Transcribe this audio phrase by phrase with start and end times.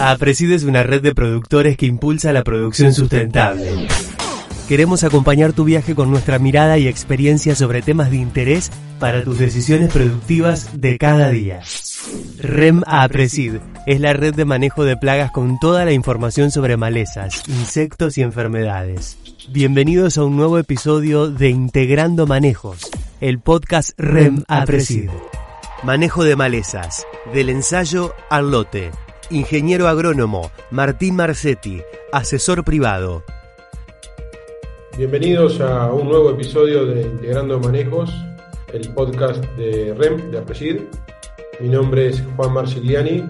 [0.00, 3.70] APRESID es una red de productores que impulsa la producción sustentable.
[4.66, 9.38] Queremos acompañar tu viaje con nuestra mirada y experiencia sobre temas de interés para tus
[9.38, 11.60] decisiones productivas de cada día.
[12.38, 17.46] REM APRESID es la red de manejo de plagas con toda la información sobre malezas,
[17.46, 19.18] insectos y enfermedades.
[19.50, 22.90] Bienvenidos a un nuevo episodio de Integrando Manejos,
[23.20, 25.10] el podcast REM APRESID.
[25.82, 27.04] Manejo de malezas,
[27.34, 28.92] del ensayo al lote.
[29.32, 33.22] Ingeniero agrónomo Martín Marcetti, asesor privado.
[34.98, 38.10] Bienvenidos a un nuevo episodio de Integrando Manejos,
[38.72, 40.80] el podcast de REM, de APRESID.
[41.60, 43.22] Mi nombre es Juan Marciliani,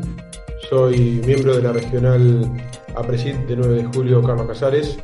[0.71, 2.51] soy miembro de la regional
[2.97, 4.99] APRESID de 9 de julio Carlos Casares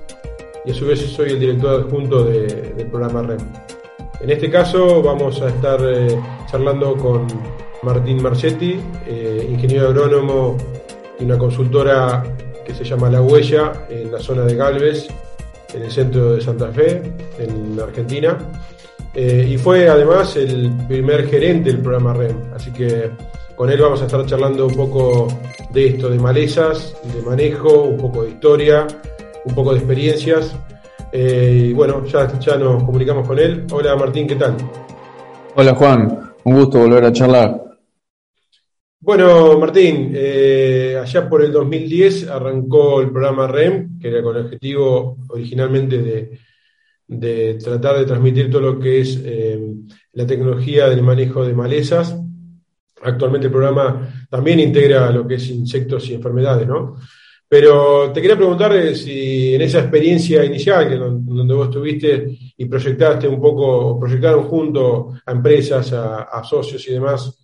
[0.64, 3.40] y a su vez soy el director adjunto de, del programa REM.
[4.22, 6.18] En este caso vamos a estar eh,
[6.50, 7.26] charlando con
[7.82, 10.56] Martín Marchetti, eh, ingeniero agrónomo
[11.18, 12.22] y una consultora
[12.64, 15.08] que se llama La Huella en la zona de Galvez,
[15.72, 17.02] en el centro de Santa Fe,
[17.38, 18.36] en Argentina.
[19.14, 22.36] Eh, y fue además el primer gerente del programa REM.
[22.54, 23.10] Así que
[23.54, 25.28] con él vamos a estar charlando un poco
[25.70, 28.86] de esto, de malezas, de manejo, un poco de historia,
[29.44, 30.54] un poco de experiencias.
[31.12, 33.66] Eh, y bueno, ya, ya nos comunicamos con él.
[33.72, 34.56] Hola Martín, ¿qué tal?
[35.54, 37.65] Hola Juan, un gusto volver a charlar.
[38.98, 44.46] Bueno, Martín, eh, allá por el 2010 arrancó el programa REM, que era con el
[44.46, 46.38] objetivo originalmente
[47.06, 49.60] de, tratar de transmitir todo lo que es eh,
[50.12, 52.16] la tecnología del manejo de malezas.
[53.02, 56.96] Actualmente el programa también integra lo que es insectos y enfermedades, ¿no?
[57.48, 62.64] Pero te quería preguntar eh, si en esa experiencia inicial, que donde vos estuviste y
[62.64, 67.38] proyectaste un poco, proyectaron junto a empresas, a socios y demás,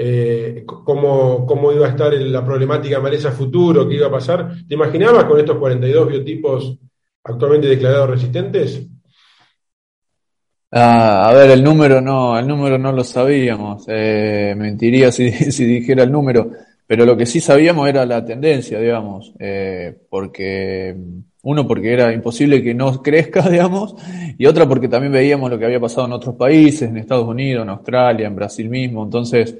[0.00, 4.48] eh, cómo, cómo, iba a estar la problemática maleza futuro, qué iba a pasar.
[4.68, 6.78] ¿Te imaginabas con estos 42 biotipos
[7.24, 8.86] actualmente declarados resistentes?
[10.70, 13.86] Ah, a ver, el número no, el número no lo sabíamos.
[13.88, 16.48] Eh, mentiría si, si, dijera el número,
[16.86, 20.96] pero lo que sí sabíamos era la tendencia, digamos, eh, porque
[21.42, 23.96] uno porque era imposible que no crezca, digamos,
[24.38, 27.64] y otra porque también veíamos lo que había pasado en otros países, en Estados Unidos,
[27.64, 29.56] en Australia, en Brasil mismo, entonces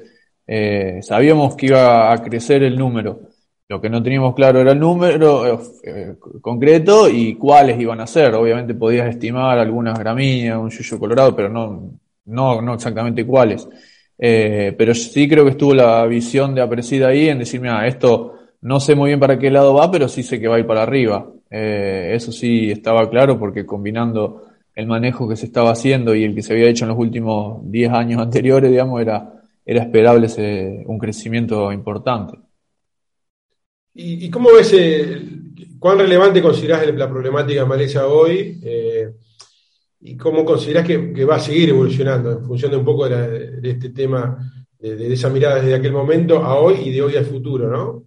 [0.51, 3.19] eh, sabíamos que iba a crecer el número.
[3.67, 8.07] Lo que no teníamos claro era el número eh, eh, concreto y cuáles iban a
[8.07, 8.33] ser.
[8.33, 11.91] Obviamente podías estimar algunas gramíneas, un yuyo colorado, pero no,
[12.25, 13.69] no, no exactamente cuáles.
[14.17, 18.79] pero sí creo que estuvo la visión de Aprecida ahí en decir, mira, esto no
[18.79, 20.81] sé muy bien para qué lado va, pero sí sé que va a ir para
[20.81, 21.31] arriba.
[21.49, 26.41] eso sí estaba claro porque combinando el manejo que se estaba haciendo y el que
[26.41, 29.38] se había hecho en los últimos 10 años anteriores, digamos, era,
[29.69, 32.39] era esperable ese, un crecimiento importante.
[33.93, 35.21] ¿Y, cómo ves, eh,
[35.77, 38.59] cuán relevante considerás la problemática maleza hoy?
[38.63, 39.11] Eh,
[39.99, 43.89] ¿Y cómo considerás que, va a seguir evolucionando en función de un poco de, este
[43.89, 44.39] tema,
[44.79, 48.05] de, esa mirada desde aquel momento a hoy y de hoy al futuro, ¿no?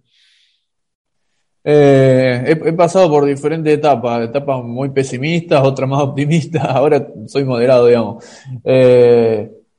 [1.63, 7.87] Eh, he, pasado por diferentes etapas, etapas muy pesimistas, otras más optimistas, ahora soy moderado,
[7.87, 8.21] digamos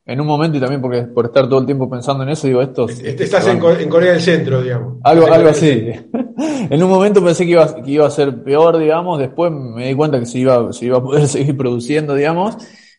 [0.06, 2.60] en un momento y también porque por estar todo el tiempo pensando en eso, digo,
[2.60, 2.86] esto...
[2.88, 4.98] Estás en, Corea del Centro, digamos.
[5.02, 5.88] Algo, algo así.
[6.70, 9.94] en un momento pensé que iba, que iba a ser peor, digamos, después me di
[9.94, 12.58] cuenta que se iba, se iba a poder seguir produciendo, digamos.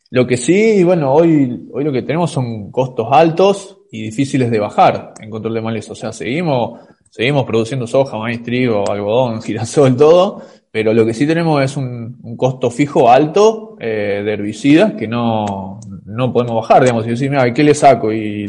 [0.09, 4.59] Lo que sí, bueno, hoy, hoy lo que tenemos son costos altos y difíciles de
[4.59, 5.93] bajar en control de maleza.
[5.93, 6.79] O sea, seguimos,
[7.11, 10.41] seguimos produciendo soja, maíz, trigo, algodón, girasol, todo,
[10.71, 15.07] pero lo que sí tenemos es un, un costo fijo alto eh, de herbicidas que
[15.07, 15.74] no,
[16.15, 17.05] no podemos bajar, digamos.
[17.05, 18.11] Y decir, mira, ¿qué le saco?
[18.11, 18.47] Y,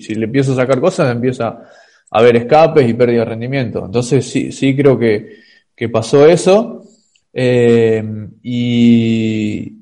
[0.00, 1.68] si le empiezo a sacar cosas, empieza a
[2.10, 3.84] haber escapes y pérdida de rendimiento.
[3.86, 5.38] Entonces sí, sí creo que,
[5.74, 6.82] que pasó eso.
[7.32, 8.02] Eh,
[8.42, 9.72] y,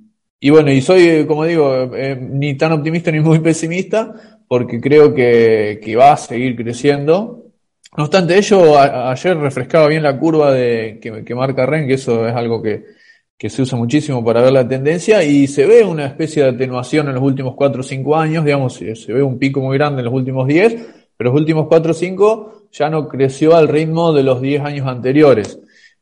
[0.41, 4.15] y, bueno, y soy, como digo, eh, ni tan optimista ni muy pesimista,
[4.47, 7.47] porque creo que, que va a seguir creciendo.
[7.97, 12.27] No obstante ello, ayer refrescaba bien la curva de, que, que marca REN, que eso
[12.27, 13.02] es algo que,
[13.43, 17.09] que se usa muchísimo para ver la tendencia y se ve una especie de atenuación
[17.09, 20.05] en los últimos 4 o 5 años, digamos, se ve un pico muy grande en
[20.05, 20.77] los últimos 10,
[21.17, 24.87] pero los últimos 4 o 5 ya no creció al ritmo de los 10 años
[24.87, 25.59] anteriores.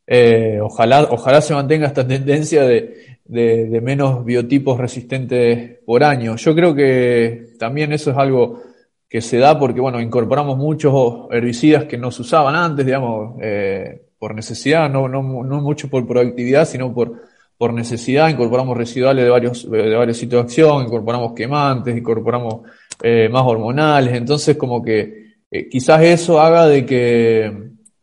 [0.06, 6.36] Eh, ojalá, ojalá se mantenga esta tendencia de, de, menos biotipos resistentes por año.
[6.36, 8.60] Yo creo que también eso es algo
[9.08, 10.92] que se da porque, bueno, incorporamos muchos
[11.30, 16.06] herbicidas que no se usaban antes, digamos, eh, por necesidad, no, no, no mucho por
[16.06, 17.29] proactividad, sino por,
[17.60, 22.62] por necesidad, incorporamos residuales de varios, de varios sitios de acción, incorporamos quemantes, incorporamos
[23.02, 27.52] eh, más hormonales, entonces como que eh, quizás eso haga de que,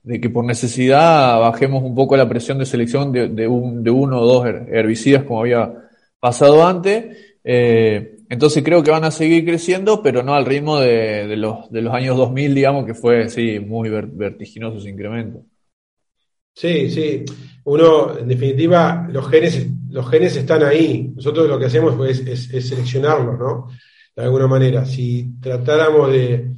[0.03, 3.89] de que por necesidad bajemos un poco la presión de selección de, de, un, de
[3.89, 5.73] uno o dos herbicidas como había
[6.19, 7.17] pasado antes.
[7.43, 11.71] Eh, entonces creo que van a seguir creciendo, pero no al ritmo de, de, los,
[11.71, 15.41] de los años 2000, digamos, que fue, sí, muy vertiginoso ese incremento.
[16.57, 17.23] Sí, sí.
[17.65, 21.11] Uno, en definitiva, los genes, los genes están ahí.
[21.15, 23.67] Nosotros lo que hacemos pues, es, seleccionarlos, ¿no?
[24.15, 24.83] De alguna manera.
[24.83, 26.55] Si tratáramos de,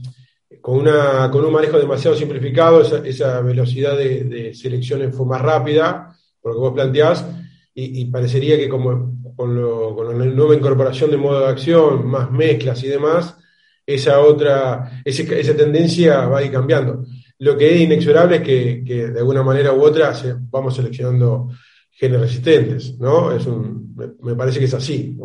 [0.62, 6.54] con, una, con un manejo demasiado simplificado, esa, velocidad de, selección fue más rápida, por
[6.54, 7.26] lo que vos planteás,
[7.74, 12.32] y, parecería que como con, lo, con, la nueva incorporación de modo de acción, más
[12.32, 13.36] mezclas y demás,
[13.94, 17.06] esa otra, esa tendencia va a ir cambiando.
[17.40, 20.14] Lo que es inexorable es que, de alguna manera u otra
[20.52, 21.50] vamos seleccionando
[21.90, 23.32] genes resistentes, ¿no?
[23.32, 25.18] Es un, me, parece que es así,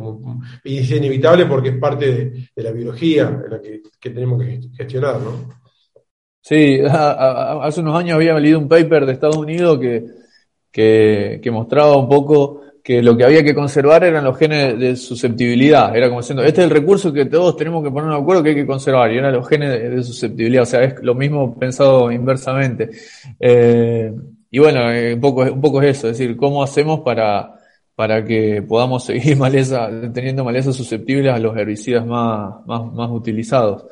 [0.64, 5.20] y es inevitable porque es parte de, la biología en la que, tenemos que gestionar,
[5.20, 5.50] ¿no?
[6.40, 12.08] Sí, hace unos años había leído un paper de Estados Unidos que, que mostraba un
[12.08, 15.96] poco que lo que había que conservar eran los genes de susceptibilidad.
[15.96, 18.50] Era como diciendo, este es el recurso que todos tenemos que poner de acuerdo que
[18.50, 20.64] hay que conservar, y eran los genes de, susceptibilidad.
[20.64, 22.90] O sea, es lo mismo pensado inversamente.
[23.40, 24.12] Eh,
[24.50, 27.54] y bueno, eh, un, poco, un poco es eso, es decir, cómo hacemos para,
[27.94, 33.86] para que podamos seguir maleza, teniendo malezas susceptibles a los herbicidas más, más, más utilizados.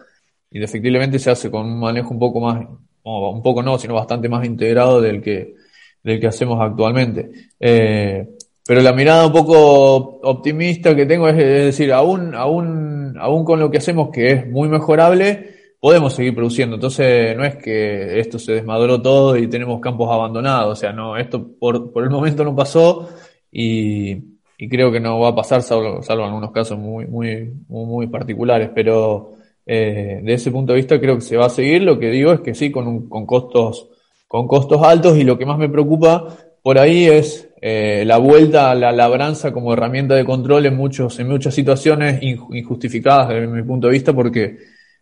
[0.50, 2.67] Se hace con un manejo un poco más,
[3.05, 5.55] un poco no, sino bastante más integrado del que,
[6.03, 7.31] del que hacemos actualmente.
[7.59, 8.29] Eh,
[8.67, 13.70] pero la mirada un poco optimista que tengo es, decir, aún, aún, aún con lo
[13.70, 16.76] que hacemos que es muy mejorable, podemos seguir produciendo.
[16.76, 20.79] Entonces, no es que esto se desmadró todo y tenemos campos abandonados.
[20.79, 23.09] O sea, no, esto por, por el momento no pasó
[23.50, 24.12] y,
[24.56, 28.06] y creo que no va a pasar, salvo, salvo en algunos casos muy, muy, muy,
[28.06, 28.70] particulares.
[28.73, 29.32] Pero
[29.67, 31.82] eh, de ese punto de vista creo que se va a seguir.
[31.82, 33.88] Lo que digo es que sí, con, un, con costos,
[34.29, 36.29] con costos altos y lo que más me preocupa
[36.62, 41.19] por ahí es eh, la vuelta a la labranza como herramienta de control en, muchos,
[41.19, 44.59] en muchas situaciones injustificadas desde mi punto de vista porque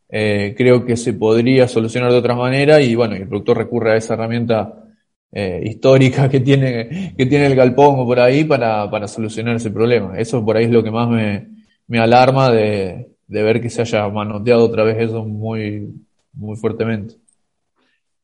[0.08, 3.96] eh, creo que se podría solucionar de otra manera y bueno, el productor recurre a
[3.96, 4.84] esa herramienta
[5.32, 9.70] eh, histórica que tiene, que tiene el galpón o por ahí para, para solucionar ese
[9.70, 10.18] problema.
[10.18, 11.48] Eso por ahí es lo que más me,
[11.86, 15.94] me alarma de, de ver que se haya manoteado otra vez eso muy,
[16.32, 17.14] muy fuertemente.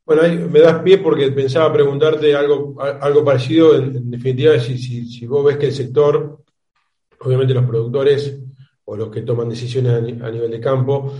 [0.07, 3.75] Bueno, ahí me das pie porque pensaba preguntarte algo, algo parecido.
[3.75, 6.45] En, definitiva, si, si, vos ves que el sector,
[7.19, 8.39] obviamente los productores
[8.85, 11.13] o los que toman decisiones a, nivel de campo,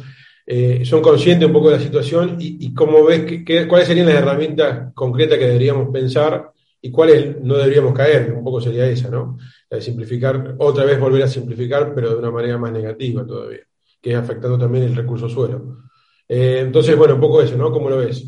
[0.46, 4.16] eh, son conscientes un poco de la situación y, cómo ves que, cuáles serían las
[4.16, 8.32] herramientas concretas que deberíamos pensar y cuáles no deberíamos caer.
[8.32, 9.38] Un poco sería esa, ¿no?
[9.70, 13.64] La de simplificar, otra vez volver a simplificar, pero de una manera más negativa todavía,
[14.02, 15.80] que es afectando también el recurso suelo.
[16.26, 17.70] Eh, entonces, bueno, un poco eso, ¿no?
[17.70, 18.26] ¿Cómo lo ves?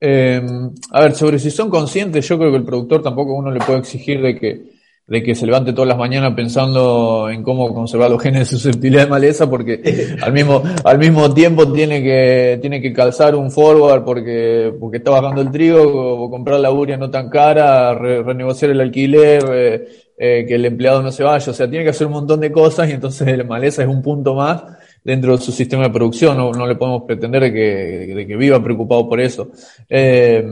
[0.00, 0.42] Eh,
[0.90, 3.78] a ver, sobre si son conscientes, yo creo que el productor tampoco uno le puede
[3.78, 4.76] exigir de que,
[5.06, 9.04] de que se levante todas las mañanas pensando en cómo conservar los genes de susceptibilidad
[9.04, 14.04] de maleza, porque al mismo, al mismo tiempo tiene que, tiene que calzar un forward
[14.04, 18.80] porque, porque está bajando el trigo, o, comprar la uria no tan cara, renegociar el
[18.82, 19.88] alquiler, eh,
[20.18, 22.52] eh, que el empleado no se vaya, o sea, tiene que hacer un montón de
[22.52, 24.62] cosas y entonces la maleza es un punto más
[25.06, 28.36] dentro de su sistema de producción, no, no le podemos pretender de que, de que,
[28.36, 29.52] viva preocupado por eso.
[29.88, 30.44] Eh,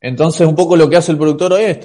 [0.00, 1.78] entonces, un poco lo que hace el productor es,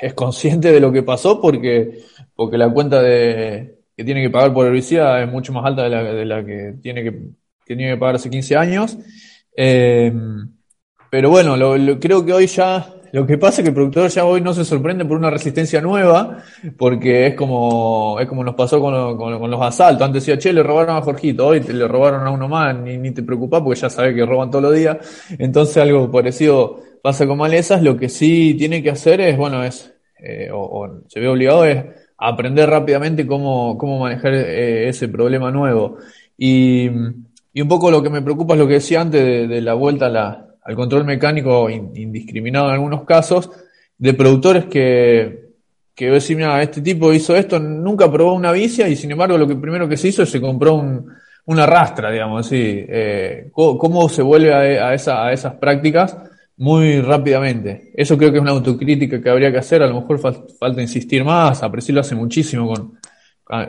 [0.00, 1.98] es consciente de lo que pasó porque,
[2.36, 5.90] porque la cuenta de, que tiene que pagar por herbicida es mucho más alta de
[5.90, 7.20] la, de la que, tiene que,
[7.66, 8.96] tiene que pagar hace 15 años.
[9.56, 10.12] Eh,
[11.10, 11.56] pero bueno,
[11.98, 14.64] creo que hoy ya lo que pasa es que el productor ya hoy no se
[14.64, 16.38] sorprende por una resistencia nueva,
[16.76, 20.04] porque es como, es como nos pasó con, con, los asaltos.
[20.04, 23.12] Antes decía, che, le robaron a Jorgito, hoy le robaron a uno más, ni, ni
[23.12, 24.96] te preocupás porque ya sabes que roban todos los días.
[25.38, 27.84] Entonces algo parecido pasa con malezas.
[27.84, 31.84] Lo que sí tiene que hacer es, bueno, es, eh, o, se ve obligado es
[32.18, 35.98] aprender rápidamente cómo, cómo manejar eh, ese problema nuevo.
[36.36, 36.90] Y,
[37.52, 39.74] y un poco lo que me preocupa es lo que decía antes de, de la
[39.74, 43.50] vuelta a la, al control mecánico indiscriminado en algunos casos,
[43.98, 45.50] de productores que,
[45.94, 49.88] que este tipo hizo esto, nunca probó una vicia y sin embargo lo que primero
[49.88, 51.06] que se hizo es se compró un,
[51.46, 52.84] una rastra, digamos así.
[52.88, 56.16] Eh, ¿cómo, se vuelve a, esa, a esas prácticas?
[56.56, 57.90] Muy rápidamente.
[57.94, 59.82] Eso creo que es una autocrítica que habría que hacer.
[59.82, 61.62] A lo mejor falta insistir más.
[61.62, 62.98] Apreciarlo hace muchísimo con,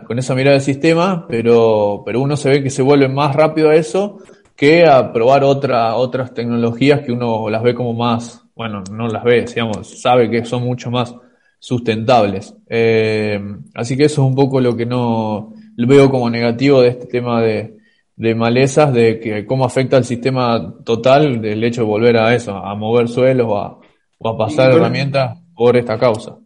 [0.06, 3.70] con esa mirada del sistema, pero, pero uno se ve que se vuelve más rápido
[3.70, 4.20] a eso
[4.56, 9.24] que a probar otra, otras tecnologías que uno las ve como más, bueno, no las
[9.24, 11.14] ve, digamos, sabe que son mucho más
[11.60, 12.56] sustentables.
[12.70, 13.40] Eh,
[13.74, 17.42] así que eso es un poco lo que no veo como negativo de este tema
[17.42, 17.78] de,
[18.16, 22.56] de malezas, de que cómo afecta al sistema total del hecho de volver a eso,
[22.56, 23.80] a mover suelos o a,
[24.18, 26.38] o a pasar herramientas por esta causa.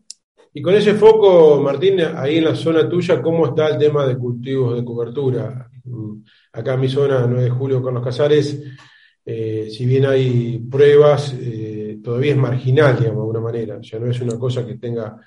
[0.51, 4.17] Y con ese foco, Martín, ahí en la zona tuya, ¿cómo está el tema de
[4.17, 5.69] cultivos de cobertura?
[6.51, 8.61] Acá en mi zona, 9 de julio, con los Casares,
[9.25, 13.77] eh, si bien hay pruebas, eh, todavía es marginal, digamos, de alguna manera.
[13.77, 15.17] O sea, no es una cosa que tenga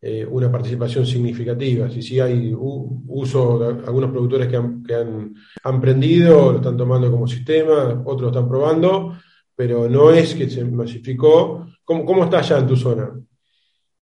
[0.00, 1.88] eh, una participación significativa.
[1.88, 8.02] Si sí hay uso algunos productores que, han, que prendido, lo están tomando como sistema,
[8.04, 9.16] otros lo están probando,
[9.54, 11.66] pero no es que se masificó.
[11.84, 13.12] ¿Cómo, cómo está allá en tu zona?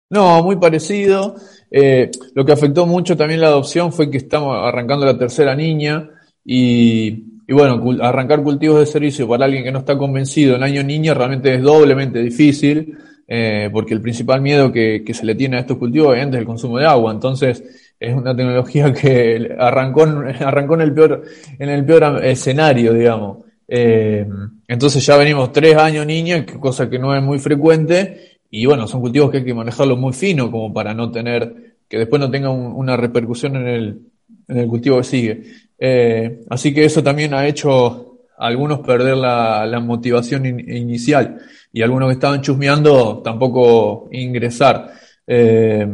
[0.10, 1.36] No, muy parecido.
[1.70, 6.10] Eh, lo que afectó mucho también la adopción fue que estamos arrancando la tercera niña
[6.50, 11.14] y, bueno, arrancar cultivos de servicio para alguien que no está convencido en año niña
[11.14, 15.78] realmente es doblemente difícil eh, porque el principal miedo que, se le tiene a estos
[15.78, 17.12] cultivos es el consumo de agua.
[17.12, 17.62] Entonces
[18.00, 21.24] es una tecnología que arrancó, arrancó en el peor,
[21.60, 23.40] en el peor escenario, digamos.
[23.68, 24.26] Eh,
[24.70, 29.02] entonces ya venimos tres años niña, cosa que no es muy frecuente, y bueno, son
[29.02, 32.50] cultivos que hay que manejarlo muy fino como para no tener, que después no tenga
[32.50, 34.02] una repercusión en el,
[34.48, 35.44] en el cultivo que sigue.
[35.78, 41.40] Eh, así que eso también ha hecho a algunos perder la, motivación inicial
[41.74, 44.92] y algunos que estaban chusmeando tampoco ingresar.
[45.26, 45.88] Eh,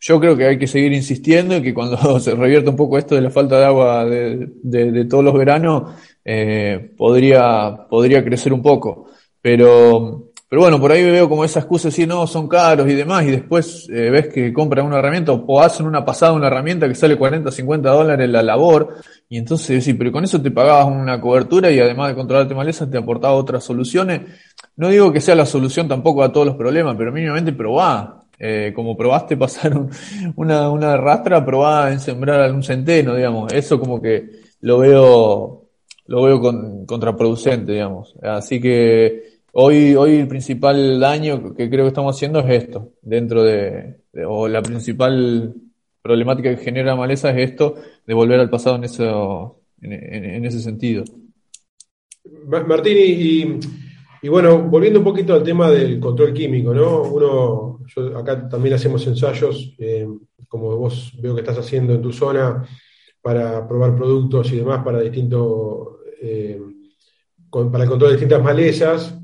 [0.00, 3.14] yo creo que hay que seguir insistiendo y que cuando se revierta un poco esto
[3.14, 5.94] de la falta de agua de todos los veranos,
[6.30, 9.08] eh, podría, podría crecer un poco.
[9.40, 12.94] Pero pero bueno, por ahí veo como esa excusa de decir, no, son caros y
[12.94, 16.88] demás, y después eh, ves que compran una herramienta o hacen una pasada una herramienta
[16.88, 18.96] que sale 40, 50 dólares la labor,
[19.28, 22.88] y entonces decís, pero con eso te pagabas una cobertura y además de controlarte maleza
[22.88, 24.22] te aportaba otras soluciones.
[24.76, 28.14] No digo que sea la solución tampoco a todos los problemas, pero mínimamente probá.
[28.40, 29.72] Eh, como probaste pasar
[30.36, 33.52] una, una rastra, probá en sembrar algún centeno, digamos.
[33.52, 35.64] Eso como que lo veo,
[36.06, 38.14] lo veo con, contraproducente, digamos.
[38.22, 43.42] Así que Hoy, hoy el principal daño que creo que estamos haciendo es esto, dentro
[43.42, 45.54] de, o la principal
[46.02, 47.74] problemática que genera maleza es esto,
[48.06, 51.04] de volver al pasado en, eso, en, ese sentido.
[52.46, 53.58] Martín,
[54.22, 57.02] y, bueno, volviendo un poquito al tema del control químico, ¿no?
[57.02, 57.80] Uno,
[58.16, 60.06] acá también hacemos ensayos, eh,
[60.46, 62.66] como vos veo que estás haciendo en tu zona,
[63.22, 65.88] para probar productos y demás para distintos,
[66.20, 66.60] eh,
[67.50, 69.18] para el control de distintas malezas.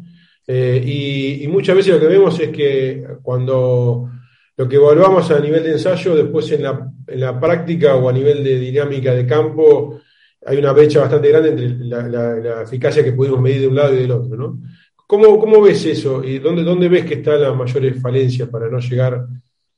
[0.47, 4.11] Eh, y, muchas veces lo que vemos es que cuando
[4.57, 8.13] lo que evaluamos a nivel de ensayo, después en la, en la práctica o a
[8.13, 10.01] nivel de dinámica de campo,
[10.47, 13.99] hay una brecha bastante grande entre la, eficacia que pudimos medir de un lado y
[13.99, 14.37] del otro.
[14.37, 14.61] ¿no?
[15.07, 16.23] ¿Cómo, ¿Cómo, ves eso?
[16.23, 19.27] ¿Y dónde, dónde ves que están las mayores falencias para no llegar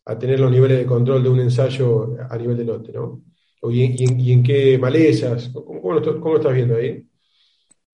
[0.05, 2.93] a tener los niveles de control de un ensayo a nivel del lote?
[2.93, 3.23] ¿no?
[3.71, 5.51] y, en, qué malezas?
[5.51, 7.06] ¿Cómo, cómo, lo, estás viendo ahí?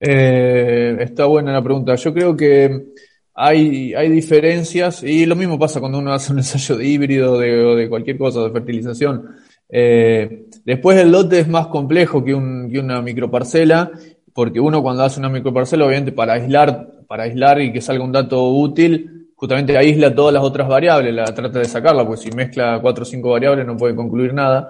[0.05, 1.95] Eh, está buena la pregunta.
[1.95, 2.87] Yo creo que
[3.35, 7.65] hay, hay diferencias y lo mismo pasa cuando uno hace un ensayo de híbrido de,
[7.65, 9.29] o de cualquier cosa, de fertilización.
[9.69, 13.93] Eh, después el lote es más complejo que, un, que una microparcela,
[14.35, 18.13] porque uno cuando hace una microparcela, obviamente para aislar, para aislar y que salga un
[18.13, 22.79] dato útil, justamente aísla todas las otras variables, la trata de sacarla, pues si mezcla
[22.81, 24.69] cuatro o cinco variables no puede concluir nada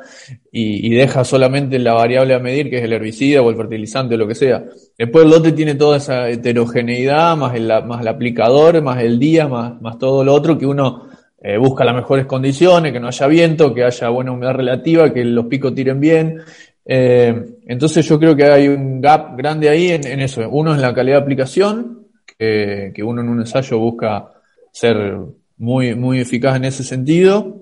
[0.50, 4.16] y, deja solamente la variable a medir, que es el herbicida o el fertilizante o
[4.16, 4.64] lo que sea.
[4.96, 9.46] Después el lote tiene toda esa heterogeneidad, más el, más el aplicador, más el día,
[9.46, 11.02] más, más todo lo otro que uno
[11.42, 15.22] eh, busca las mejores condiciones, que no haya viento, que haya buena humedad relativa, que
[15.22, 16.40] los picos tiren bien.
[16.86, 20.48] Eh, entonces yo creo que hay un gap grande ahí en, eso.
[20.48, 21.98] Uno es la calidad de aplicación,
[22.38, 24.31] que uno en un ensayo busca
[24.72, 25.18] ser
[25.58, 27.60] muy, muy eficaz en ese sentido.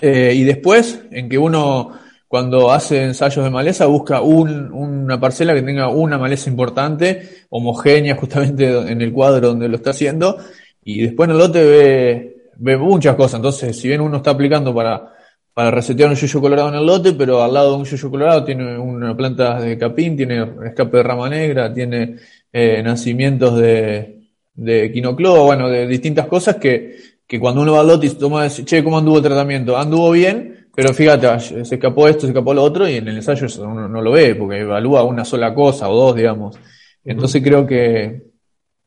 [0.00, 1.92] Eh, y después, en que uno,
[2.28, 8.16] cuando hace ensayos de maleza, busca un, una parcela que tenga una maleza importante, homogénea
[8.16, 10.38] justamente en el cuadro donde lo está haciendo,
[10.84, 13.34] y después en el lote ve, ve muchas cosas.
[13.34, 15.12] Entonces, si bien uno está aplicando para,
[15.52, 18.44] para resetear un yuyo colorado en el lote, pero al lado de un yuyo colorado
[18.44, 22.16] tiene una planta de capín, tiene escape de rama negra, tiene
[22.52, 24.15] eh, nacimientos de,
[24.56, 26.96] de quinoclo, bueno, de distintas cosas que,
[27.26, 29.76] que cuando uno va al lote y toma, dice, che, ¿cómo anduvo el tratamiento?
[29.76, 33.46] Anduvo bien, pero fíjate, se escapó esto, se escapó lo otro, y en el ensayo
[33.62, 36.58] uno no lo ve, porque evalúa una sola cosa o dos, digamos.
[37.04, 38.22] Entonces creo que,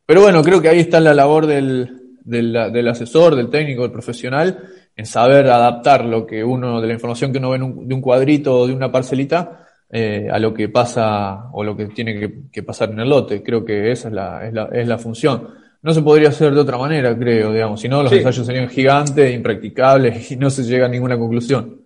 [0.06, 3.92] pero bueno, creo que ahí está la labor del, del, del asesor, del técnico, del
[3.92, 4.64] profesional,
[4.96, 8.60] en saber adaptar lo que uno, de la información que uno ve de un cuadrito
[8.60, 12.92] o de una parcelita, eh, a lo que pasa o lo que tiene que, pasar
[12.92, 13.42] en el lote.
[13.44, 15.48] Creo que esa es la, es la, es la función.
[15.82, 17.80] No se podría hacer de otra manera, creo, digamos.
[17.80, 21.82] Si no, los ensayos serían gigantes, impracticables y no se llega a ninguna conclusión.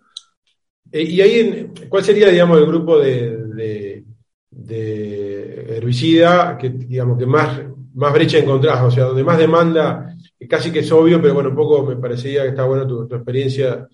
[0.91, 4.03] Eh, ¿Y ahí cuál sería, digamos, el grupo de,
[4.49, 7.61] de herbicida, que digamos que más,
[7.93, 10.15] más brecha encontrás, o sea, donde más demanda,
[10.49, 13.87] casi que es obvio, pero bueno, un poco me parecía que está buena tu, experiencia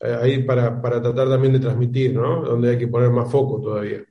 [0.00, 2.42] ahí para, tratar también de transmitir, ¿no?
[2.42, 4.02] Donde hay que poner más foco todavía.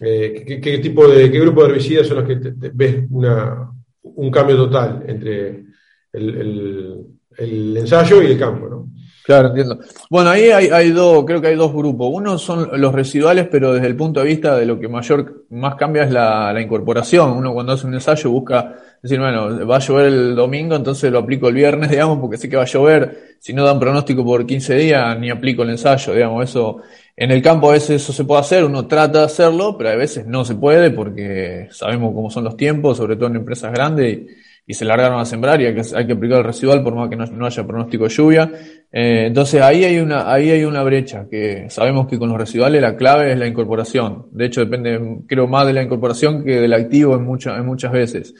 [0.00, 3.70] Eh, ¿qué, tipo de, qué grupo de herbicidas son los que ves una,
[4.02, 5.64] un cambio total entre
[6.12, 8.90] el, el ensayo y el campo, ¿no?
[9.28, 9.78] Claro, entiendo.
[10.08, 12.08] Bueno, ahí hay, hay, dos, creo que hay dos grupos.
[12.10, 15.74] Uno son los residuales, pero desde el punto de vista de lo que mayor más
[15.74, 17.32] cambia es la, la incorporación.
[17.32, 21.18] Uno cuando hace un ensayo busca decir, bueno, va a llover el domingo, entonces lo
[21.18, 23.36] aplico el viernes, digamos, porque sé que va a llover.
[23.38, 26.48] Si no dan pronóstico por 15 días, ni aplico el ensayo, digamos.
[26.48, 26.78] Eso,
[27.14, 29.96] en el campo a veces eso se puede hacer, uno trata de hacerlo, pero a
[29.96, 34.18] veces no se puede porque sabemos cómo son los tiempos, sobre todo en empresas grandes.
[34.66, 37.08] Y, se largaron a sembrar y hay que, hay que aplicar el residual por más
[37.08, 38.52] que no, haya pronóstico de lluvia.
[38.90, 42.80] Eh, entonces ahí hay una, ahí hay una brecha que sabemos que con los residuales
[42.80, 44.26] la clave es la incorporación.
[44.32, 47.92] De hecho, depende, creo, más de la incorporación que del activo en, muchas en muchas
[47.92, 48.34] veces.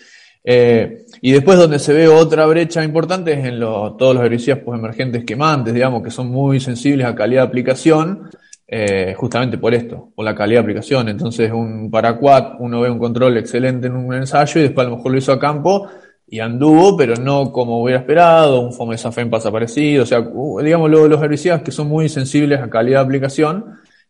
[0.44, 5.24] Eh, y después donde se ve otra brecha importante es en todos los herbicidas emergentes
[5.24, 8.30] quemantes, digamos, que son muy sensibles a calidad de aplicación,
[8.66, 11.08] eh, justamente por esto, por la calidad de aplicación.
[11.10, 14.96] Entonces, un paraquat, uno ve un control excelente en un ensayo y después a lo
[14.96, 15.88] mejor lo hizo a campo
[16.30, 20.20] y anduvo, pero no como hubiera esperado, un fomesafen pasa parecido, o sea,
[20.62, 23.64] digamos, los herbicidas que son muy sensibles a calidad de aplicación,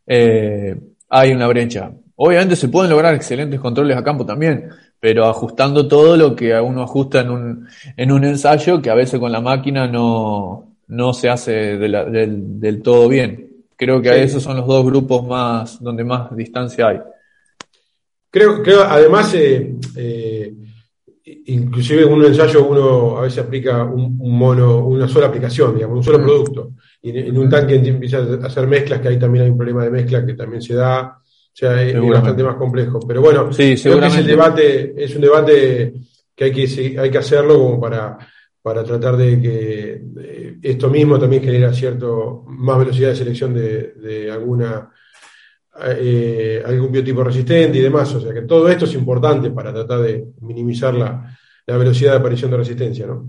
[0.06, 0.76] eh,
[1.08, 1.92] hay una brecha.
[2.16, 6.82] Obviamente se pueden lograr excelentes controles a campo también, pero ajustando todo lo que uno
[6.82, 11.28] ajusta en un, en un ensayo que a veces con la máquina no, no se
[11.28, 13.46] hace del, todo bien.
[13.76, 16.98] Creo que esos son los dos grupos más, donde más distancia hay.
[18.28, 20.52] Creo, que además, eh, eh
[21.48, 26.04] inclusive en un ensayo uno a veces aplica un, mono, una sola aplicación, digamos, un
[26.04, 26.22] solo mm.
[26.22, 26.72] producto.
[27.02, 29.90] Y en, un tanque empieza a hacer mezclas, que ahí también hay un problema de
[29.90, 31.18] mezcla que también se da.
[31.18, 33.00] O sea, es, bastante más complejo.
[33.06, 35.94] Pero bueno, sí, creo que es, el debate, es un debate
[36.34, 38.18] que hay que, hay que hacerlo como para,
[38.62, 44.30] para tratar de que esto mismo también genera cierto más velocidad de selección de, de
[44.30, 44.90] alguna
[45.80, 48.14] eh, algún biotipo resistente y demás.
[48.14, 51.37] O sea que todo esto es importante para tratar de minimizar la,
[51.76, 53.28] velocidad de aparición de resistencia, ¿no?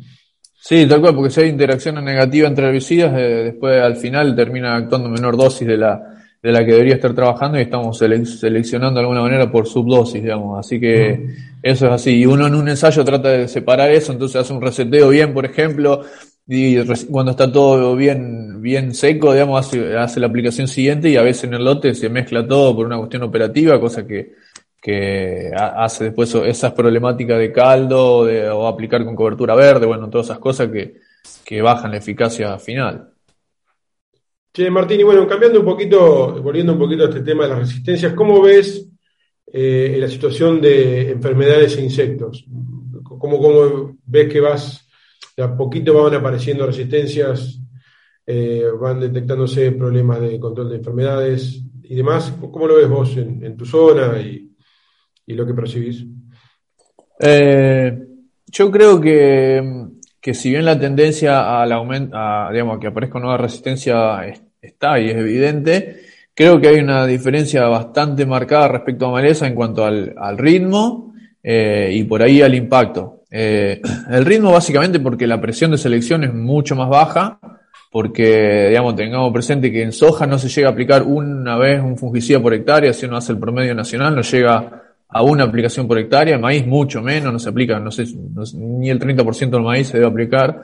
[0.62, 4.75] Sí, tal cual, porque si hay interacción negativa entre herbicidas, eh, después al final termina
[4.75, 6.02] actuando menor dosis de la,
[6.43, 10.60] de la que debería estar trabajando y estamos seleccionando de alguna manera por subdosis, digamos.
[10.60, 11.28] Así que
[11.63, 12.19] eso es así.
[12.19, 15.45] Y uno en un ensayo trata de separar eso, entonces hace un reseteo bien, por
[15.45, 16.04] ejemplo,
[16.45, 16.78] y
[17.12, 21.45] cuando está todo bien, bien seco, digamos, hace, hace, la aplicación siguiente y a veces
[21.45, 24.34] en el lote se mezcla todo por una cuestión operativa, cosa que,
[24.82, 30.39] que hace después esas problemáticas de caldo o aplicar con cobertura verde, bueno, todas esas
[30.39, 30.96] cosas que,
[31.44, 33.13] que bajan la eficacia final.
[34.52, 37.60] Che, Martín, y bueno, cambiando un poquito, volviendo un poquito a este tema de las
[37.60, 38.88] resistencias, ¿cómo ves
[39.46, 42.46] eh, la situación de enfermedades e insectos?
[43.04, 44.89] ¿Cómo, cómo ves que vas
[45.39, 47.60] de a poquito van apareciendo resistencias,
[48.26, 52.34] eh, van detectándose problemas de control de enfermedades y demás.
[52.39, 54.49] ¿Cómo lo ves vos en, tu zona y,
[55.34, 56.06] lo que percibís?
[57.20, 57.98] Eh,
[58.48, 59.88] yo creo que,
[60.20, 64.22] que, si bien la tendencia al aumento, a, digamos, que aparezca nueva resistencia
[64.62, 66.02] está y es evidente,
[66.34, 71.13] creo que hay una diferencia bastante marcada respecto a maleza en cuanto al, ritmo
[71.44, 73.24] eh, y por ahí al impacto.
[73.30, 77.39] Eh, el ritmo básicamente porque la presión de selección es mucho más baja,
[77.92, 81.98] porque, digamos, tengamos presente que en soja no se llega a aplicar una vez un
[81.98, 85.98] fungicida por hectárea, si uno hace el promedio nacional, no llega a una aplicación por
[85.98, 88.06] hectárea, maíz mucho menos, no se aplica, no sé,
[88.54, 90.62] ni el 30% del maíz se debe aplicar.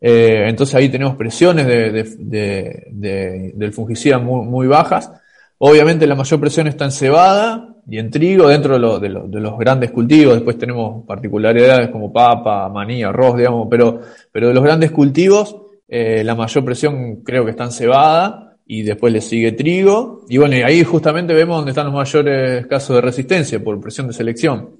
[0.00, 5.12] Eh, entonces ahí tenemos presiones de, del fungicida muy, muy bajas.
[5.58, 9.90] Obviamente la mayor presión está en cebada, y en trigo dentro de, de, los grandes
[9.90, 10.34] cultivos.
[10.34, 14.00] Después tenemos particularidades como papa, maní, arroz, digamos, pero,
[14.30, 15.56] pero de los grandes cultivos,
[15.88, 20.24] eh, la mayor presión creo que está en cebada y después le sigue trigo.
[20.30, 24.06] Y bueno, y ahí justamente vemos donde están los mayores casos de resistencia por presión
[24.06, 24.76] de selección.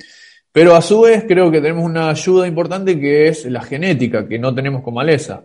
[0.50, 4.38] Pero a su vez creo que tenemos una ayuda importante que es la genética, que
[4.38, 5.44] no tenemos con maleza.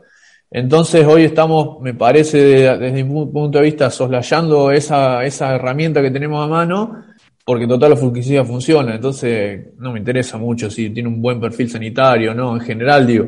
[0.50, 2.38] Entonces hoy estamos, me parece,
[2.78, 7.04] desde mi punto de vista, soslayando esa, esa herramienta que tenemos a mano
[7.44, 11.70] porque total la fungicida funciona, entonces no me interesa mucho si tiene un buen perfil
[11.70, 12.56] sanitario, ¿no?
[12.56, 13.26] En general, digo.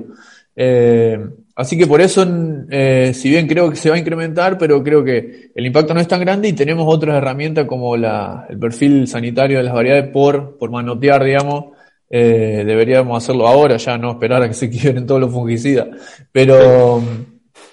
[0.56, 1.20] Eh,
[1.60, 2.26] así que por eso,
[2.70, 6.00] eh, si bien creo que se va a incrementar, pero creo que el impacto no
[6.00, 10.10] es tan grande y tenemos otras herramientas como la, el perfil sanitario de las variedades
[10.10, 11.66] por, por manotear, digamos.
[12.10, 15.88] Eh, deberíamos hacerlo ahora, ya no esperar a que se quiebren todos los fungicidas.
[16.32, 17.04] Pero,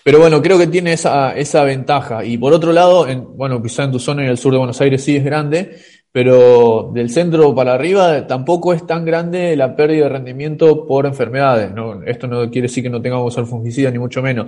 [0.02, 2.24] pero bueno, creo que tiene esa, esa ventaja.
[2.24, 4.80] Y por otro lado, en, bueno, quizá en tu zona en el sur de Buenos
[4.80, 5.76] Aires sí es grande,
[6.16, 11.72] pero del centro para arriba tampoco es tan grande la pérdida de rendimiento por enfermedades.
[12.06, 14.46] Esto no quiere decir que no tengamos que fungicida, ni mucho menos.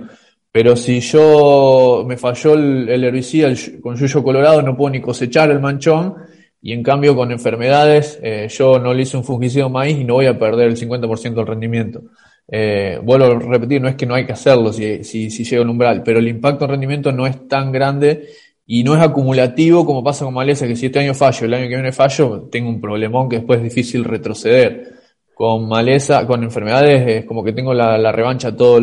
[0.51, 3.53] Pero si yo me falló el, herbicida
[3.83, 6.15] con yuyo colorado, no puedo ni cosechar el manchón,
[6.59, 10.15] y en cambio con enfermedades, eh, yo no le hice un fungicida maíz y no
[10.15, 12.01] voy a perder el 50% del rendimiento.
[12.47, 15.61] Eh, vuelvo a repetir, no es que no hay que hacerlo si, si, si llega
[15.61, 18.27] al umbral, pero el impacto en rendimiento no es tan grande
[18.71, 21.63] y no es acumulativo como pasa con maleza, que si este año fallo, el año
[21.63, 24.93] que viene fallo, tengo un problemón que después es difícil retroceder.
[25.33, 28.79] Con maleza, con enfermedades, es como que tengo la, revancha todos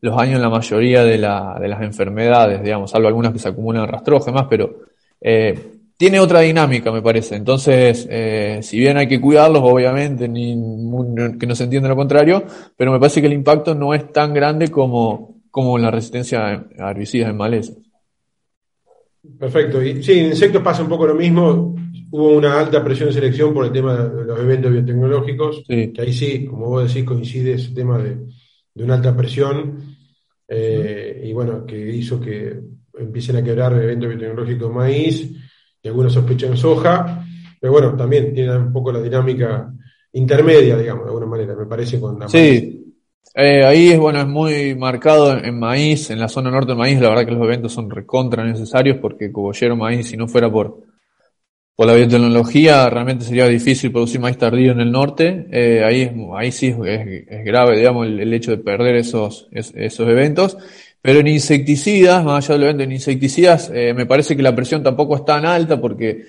[0.00, 3.90] los años en la mayoría de, las enfermedades, digamos, salvo algunas que se acumulan en
[3.90, 4.74] rastro, más, pero
[5.20, 5.54] eh,
[5.98, 7.36] tiene otra dinámica, me parece.
[7.36, 10.56] Entonces, eh, si bien hay que cuidarlos, obviamente, ni,
[11.38, 12.42] que no se entienda lo contrario,
[12.74, 16.90] pero me parece que el impacto no es tan grande como, como la resistencia a
[16.90, 17.74] herbicidas en maleza.
[19.38, 19.82] Perfecto.
[19.82, 21.74] Y sí, en insectos pasa un poco lo mismo.
[22.10, 26.12] Hubo una alta presión de selección por el tema de los eventos biotecnológicos, que ahí
[26.12, 28.16] sí, como vos decís, coincide ese tema de,
[28.76, 29.96] una alta presión
[30.46, 32.60] eh, y bueno, que hizo que
[32.98, 35.32] empiecen a quebrar eventos biotecnológicos maíz
[35.82, 37.26] y algunos sospechan soja,
[37.60, 39.72] pero bueno, también tiene un poco la dinámica
[40.12, 42.85] intermedia, digamos, de alguna manera, me parece, con la Sí,
[43.36, 46.98] eh, ahí es bueno, es muy marcado en, maíz, en la zona norte del maíz,
[46.98, 50.84] la verdad que los eventos son recontra necesarios porque cobollero maíz, si no fuera por,
[51.76, 55.46] por la biotecnología, realmente sería difícil producir maíz tardío en el norte.
[55.52, 60.56] Eh, ahí, ahí sí es, grave, digamos, el, hecho de perder esos, esos eventos.
[61.02, 64.82] Pero en insecticidas, más allá del evento en insecticidas, eh, me parece que la presión
[64.82, 66.24] tampoco es tan alta porque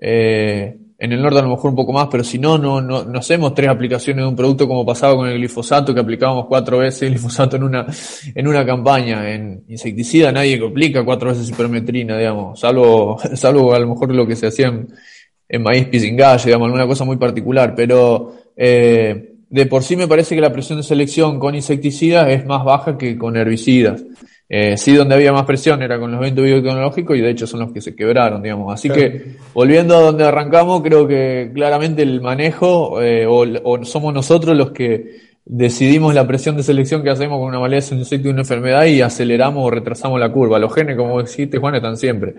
[0.00, 3.18] eh, en el norte a lo mejor un poco más, pero si no, no, no,
[3.18, 7.10] hacemos tres aplicaciones de un producto como pasaba con el glifosato, que aplicábamos cuatro veces
[7.10, 7.86] glifosato en una,
[8.32, 9.28] en una campaña.
[9.28, 14.36] En insecticida nadie aplica cuatro veces hipermetrina, digamos, salvo, salvo a lo mejor lo que
[14.36, 14.94] se hacía en,
[15.48, 20.36] en maíz pisingalle, digamos, alguna cosa muy particular, pero eh, de por sí me parece
[20.36, 24.04] que la presión de selección con insecticidas es más baja que con herbicidas.
[24.54, 27.60] Eh, sí, donde había más presión era con los eventos biotecnológicos y de hecho son
[27.60, 28.74] los que se quebraron, digamos.
[28.74, 34.54] Así que, volviendo a donde arrancamos, creo que claramente el manejo, eh, o, somos nosotros
[34.54, 38.30] los que decidimos la presión de selección que hacemos con una maleza, un insecto y
[38.30, 40.58] una enfermedad y aceleramos o retrasamos la curva.
[40.58, 42.34] Los genes, como dijiste, Juan, están siempre.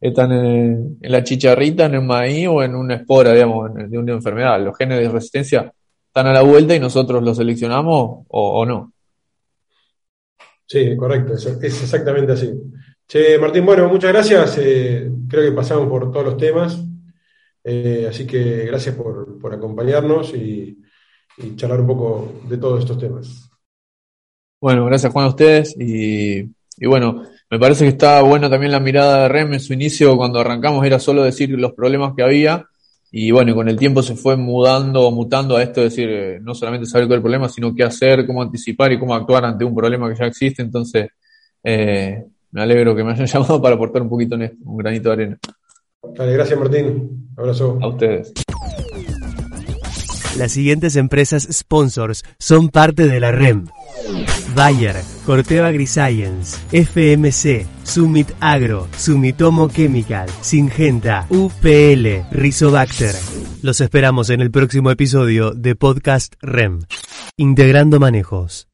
[0.00, 4.14] Están en, en la chicharrita, en el maíz o en una espora, digamos, de una
[4.14, 4.58] enfermedad.
[4.64, 5.70] Los genes de resistencia
[6.06, 8.90] están a la vuelta y nosotros los seleccionamos o, no.
[10.68, 12.52] Sí, correcto, es, exactamente así.
[13.06, 14.58] Che, Martín, bueno, muchas gracias.
[14.58, 16.78] Eh, creo que pasamos por todos los temas.
[17.64, 20.78] Eh, así que gracias por, acompañarnos y,
[21.56, 23.48] charlar un poco de todos estos temas.
[24.60, 28.80] Bueno, gracias Juan a ustedes y, y, bueno, me parece que está buena también la
[28.80, 32.66] mirada de Rem en su inicio, cuando arrancamos era solo decir los problemas que había
[33.10, 36.54] y bueno, con el tiempo se fue mudando, mutando a esto, de decir, eh, no
[36.54, 39.64] solamente saber cuál es el problema, sino qué hacer, cómo anticipar y cómo actuar ante
[39.64, 40.62] un problema que ya existe.
[40.62, 41.08] Entonces,
[41.64, 45.08] eh, me alegro que me hayan llamado para aportar un poquito en esto, un granito
[45.08, 45.38] de arena.
[46.14, 47.28] Dale, gracias Martín.
[47.36, 47.78] Abrazo.
[47.80, 48.32] A ustedes.
[50.36, 53.66] Las siguientes empresas sponsors son parte de la REM.
[54.54, 54.96] Bayer,
[55.28, 63.14] Corteva Agriscience, FMC, Summit Agro, Sumitomo Chemical, Singenta, UPL, Rizobacter.
[63.60, 66.80] Los esperamos en el próximo episodio de Podcast REM.
[67.36, 68.68] Integrando Manejos.